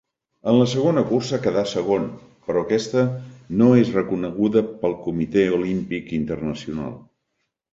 [0.51, 2.07] En la segona cursa quedà segon,
[2.47, 3.03] però aquesta
[3.61, 6.99] no és reconeguda pel Comitè Olímpic Internacional.